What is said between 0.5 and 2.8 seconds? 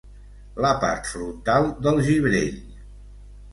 La part frontal del gibrell.